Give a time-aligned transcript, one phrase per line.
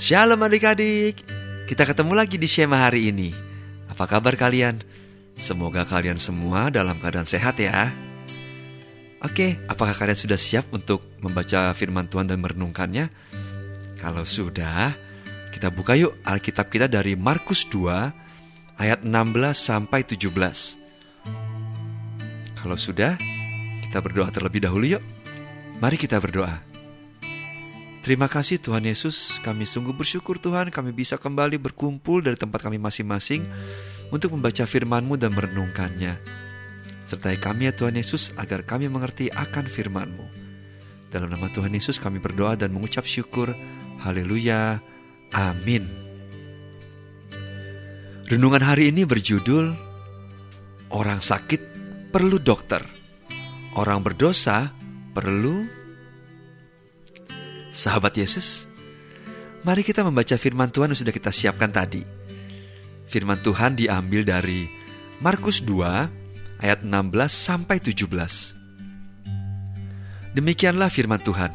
[0.00, 1.20] Shalom adik-adik,
[1.68, 3.36] kita ketemu lagi di Shema hari ini.
[3.84, 4.80] Apa kabar kalian?
[5.36, 7.92] Semoga kalian semua dalam keadaan sehat ya.
[9.20, 13.12] Oke, apakah kalian sudah siap untuk membaca firman Tuhan dan merenungkannya?
[14.00, 14.96] Kalau sudah,
[15.52, 19.12] kita buka yuk Alkitab kita dari Markus 2 ayat 16
[19.52, 20.80] sampai 17.
[22.56, 23.20] Kalau sudah,
[23.84, 25.04] kita berdoa terlebih dahulu yuk.
[25.76, 26.69] Mari kita berdoa.
[28.00, 32.80] Terima kasih Tuhan Yesus, kami sungguh bersyukur Tuhan kami bisa kembali berkumpul dari tempat kami
[32.80, 33.44] masing-masing
[34.08, 36.16] untuk membaca firman-Mu dan merenungkannya.
[37.04, 40.26] Sertai kami ya Tuhan Yesus agar kami mengerti akan firman-Mu.
[41.12, 43.52] Dalam nama Tuhan Yesus kami berdoa dan mengucap syukur.
[44.00, 44.80] Haleluya.
[45.36, 45.84] Amin.
[48.30, 49.90] Renungan hari ini berjudul
[50.90, 51.62] Orang sakit
[52.10, 52.82] perlu dokter.
[53.78, 54.74] Orang berdosa
[55.14, 55.79] perlu
[57.70, 58.66] Sahabat Yesus,
[59.62, 62.02] mari kita membaca firman Tuhan yang sudah kita siapkan tadi.
[63.06, 64.66] Firman Tuhan diambil dari
[65.22, 66.90] Markus 2 ayat 16
[67.30, 68.58] sampai 17.
[70.34, 71.54] Demikianlah firman Tuhan.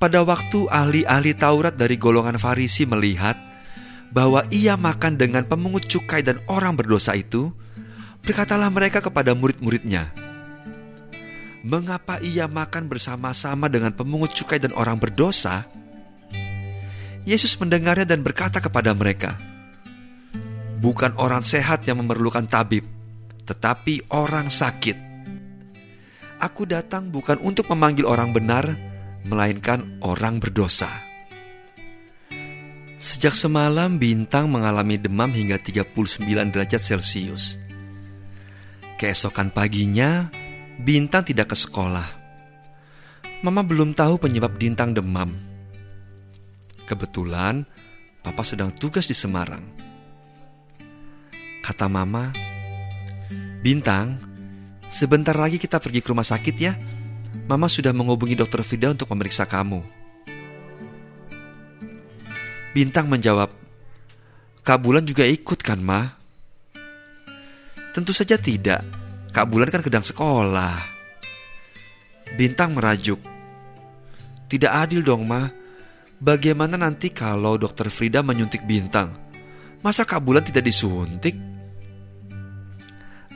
[0.00, 3.36] Pada waktu ahli-ahli Taurat dari golongan Farisi melihat
[4.08, 7.52] bahwa ia makan dengan pemungut cukai dan orang berdosa itu,
[8.24, 10.12] berkatalah mereka kepada murid-muridnya,
[11.62, 15.66] mengapa ia makan bersama-sama dengan pemungut cukai dan orang berdosa?
[17.22, 19.38] Yesus mendengarnya dan berkata kepada mereka,
[20.82, 22.82] "Bukan orang sehat yang memerlukan tabib,
[23.46, 25.14] tetapi orang sakit.
[26.42, 28.66] Aku datang bukan untuk memanggil orang benar,
[29.30, 30.90] melainkan orang berdosa."
[33.02, 37.58] Sejak semalam Bintang mengalami demam hingga 39 derajat Celcius.
[38.94, 40.30] Keesokan paginya,
[40.82, 42.18] Bintang tidak ke sekolah.
[43.46, 45.30] Mama belum tahu penyebab Bintang demam.
[46.90, 47.62] Kebetulan,
[48.18, 49.62] Papa sedang tugas di Semarang.
[51.62, 52.34] Kata Mama,
[53.62, 54.18] Bintang,
[54.90, 56.74] sebentar lagi kita pergi ke rumah sakit ya.
[57.46, 59.86] Mama sudah menghubungi dokter Frida untuk memeriksa kamu.
[62.74, 63.54] Bintang menjawab,
[64.66, 66.10] Kak Bulan juga ikut kan, Ma?
[67.94, 69.01] Tentu saja tidak.
[69.32, 70.76] Kak Bulan kan kedang sekolah.
[72.36, 73.16] Bintang merajuk.
[74.44, 75.48] Tidak adil dong, Ma.
[76.20, 79.16] Bagaimana nanti kalau dokter Frida menyuntik Bintang?
[79.80, 81.32] Masa Kak Bulan tidak disuntik?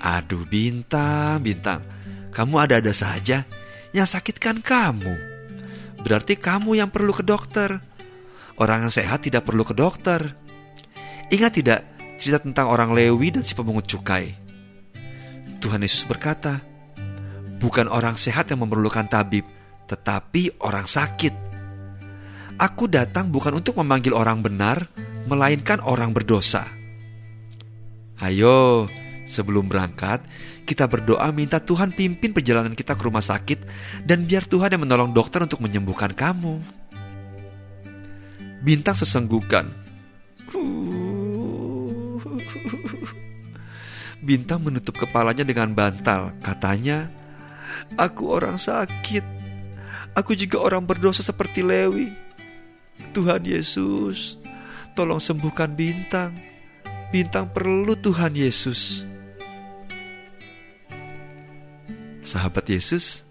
[0.05, 1.81] Aduh, Bintang, Bintang.
[2.28, 3.49] Kamu ada-ada saja.
[3.97, 5.17] Yang sakit kan kamu.
[6.05, 7.81] Berarti kamu yang perlu ke dokter.
[8.61, 10.37] Orang yang sehat tidak perlu ke dokter.
[11.33, 11.81] Ingat tidak
[12.21, 14.46] cerita tentang orang Lewi dan si pemungut cukai?
[15.66, 16.62] Tuhan Yesus berkata,
[17.59, 19.43] "Bukan orang sehat yang memerlukan tabib,
[19.91, 21.34] tetapi orang sakit.
[22.54, 24.87] Aku datang bukan untuk memanggil orang benar,
[25.27, 26.62] melainkan orang berdosa."
[28.22, 28.87] Ayo,
[29.27, 30.22] sebelum berangkat,
[30.71, 33.59] kita berdoa minta Tuhan pimpin perjalanan kita ke rumah sakit
[34.06, 36.62] dan biar Tuhan yang menolong dokter untuk menyembuhkan kamu.
[38.62, 39.86] Bintang sesenggukan.
[44.27, 46.35] Bintang menutup kepalanya dengan bantal.
[46.43, 47.07] Katanya,
[47.95, 49.23] "Aku orang sakit.
[50.19, 52.11] Aku juga orang berdosa seperti Lewi.
[53.15, 54.35] Tuhan Yesus,
[54.99, 56.35] tolong sembuhkan Bintang.
[57.15, 59.07] Bintang perlu Tuhan Yesus."
[62.27, 63.23] Sahabat Yesus,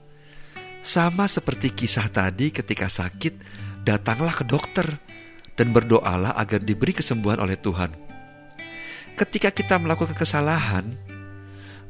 [0.79, 3.35] sama seperti kisah tadi ketika sakit,
[3.83, 4.87] datanglah ke dokter
[5.59, 8.04] dan berdoalah agar diberi kesembuhan oleh Tuhan
[9.15, 10.83] ketika kita melakukan kesalahan,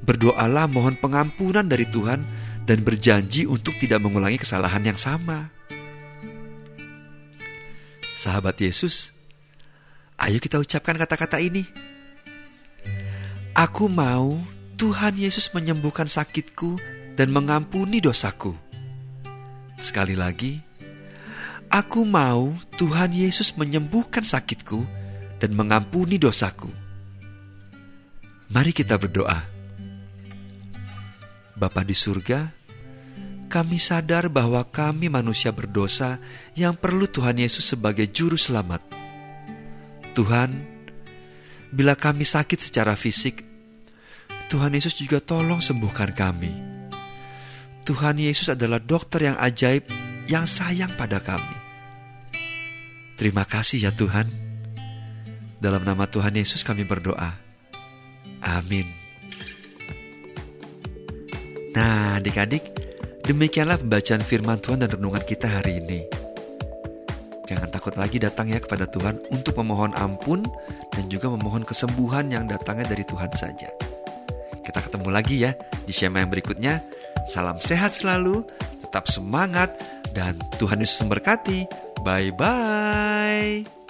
[0.06, 2.22] berdoalah mohon pengampunan dari Tuhan
[2.70, 5.50] dan berjanji untuk tidak mengulangi kesalahan yang sama.
[8.16, 9.14] Sahabat Yesus,
[10.22, 11.66] ayo kita ucapkan kata-kata ini.
[13.58, 14.38] Aku mau
[14.76, 16.78] Tuhan Yesus menyembuhkan sakitku
[17.16, 18.54] dan mengampuni dosaku.
[19.76, 20.60] Sekali lagi,
[21.72, 24.84] aku mau Tuhan Yesus menyembuhkan sakitku
[25.40, 26.85] dan mengampuni dosaku.
[28.54, 29.42] Mari kita berdoa.
[31.58, 32.52] Bapa di surga,
[33.50, 36.22] kami sadar bahwa kami manusia berdosa
[36.54, 38.84] yang perlu Tuhan Yesus sebagai juru selamat.
[40.14, 40.52] Tuhan,
[41.74, 43.42] bila kami sakit secara fisik,
[44.52, 46.52] Tuhan Yesus juga tolong sembuhkan kami.
[47.82, 49.90] Tuhan Yesus adalah dokter yang ajaib
[50.30, 51.58] yang sayang pada kami.
[53.18, 54.28] Terima kasih ya Tuhan.
[55.58, 57.46] Dalam nama Tuhan Yesus kami berdoa.
[58.46, 58.86] Amin.
[61.76, 62.64] Nah, adik-adik,
[63.28, 66.08] demikianlah pembacaan firman Tuhan dan renungan kita hari ini.
[67.46, 70.42] Jangan takut lagi datang ya kepada Tuhan untuk memohon ampun
[70.94, 73.70] dan juga memohon kesembuhan yang datangnya dari Tuhan saja.
[74.66, 75.54] Kita ketemu lagi ya
[75.86, 76.82] di Shema yang berikutnya.
[77.30, 78.46] Salam sehat selalu,
[78.86, 79.74] tetap semangat,
[80.16, 81.70] dan Tuhan Yesus memberkati.
[82.02, 83.85] Bye-bye.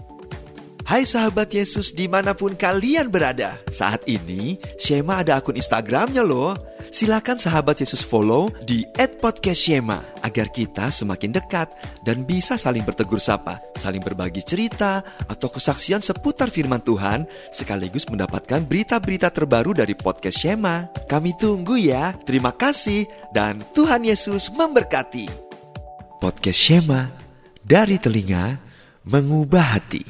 [0.86, 6.54] Hai sahabat Yesus di mana pun kalian berada Saat ini Shema ada akun Instagramnya loh
[6.94, 11.74] Silakan sahabat Yesus follow di @podcastshema agar kita semakin dekat
[12.06, 18.64] dan bisa saling bertegur sapa, saling berbagi cerita atau kesaksian seputar firman Tuhan sekaligus mendapatkan
[18.64, 20.88] berita-berita terbaru dari podcast Shema.
[21.10, 22.16] Kami tunggu ya.
[22.24, 25.28] Terima kasih dan Tuhan Yesus memberkati.
[26.22, 27.12] Podcast Shema
[27.60, 28.56] dari telinga
[29.04, 30.06] mengubah hati.